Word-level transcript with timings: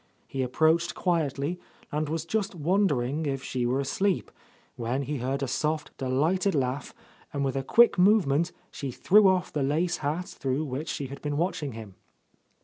He 0.27 0.41
approached 0.41 0.95
quietly 0.95 1.59
and 1.91 2.09
was 2.09 2.25
just 2.25 2.55
wondering 2.55 3.27
if 3.27 3.43
she 3.43 3.67
were 3.67 3.79
asleep, 3.79 4.31
when 4.75 5.03
he 5.03 5.17
heard 5.17 5.43
a 5.43 5.47
soft, 5.47 5.95
delighted 5.99 6.55
laugh, 6.55 6.91
and 7.31 7.45
with 7.45 7.55
a 7.55 7.61
quick— 7.61 7.97
109—^ 7.97 7.99
A 7.99 7.99
host 7.99 7.99
Lady 7.99 8.09
movement 8.15 8.51
she 8.71 8.89
threw 8.89 9.27
off 9.27 9.53
the 9.53 9.61
lace 9.61 9.97
hat 9.97 10.25
through 10.25 10.63
which 10.65 10.89
she 10.89 11.05
had 11.05 11.21
been 11.21 11.37
watching 11.37 11.73
him. 11.73 11.93